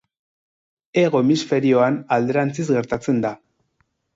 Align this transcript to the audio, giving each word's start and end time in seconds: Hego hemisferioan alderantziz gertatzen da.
Hego 1.01 1.21
hemisferioan 1.25 1.99
alderantziz 2.17 2.67
gertatzen 2.73 3.25
da. 3.29 3.37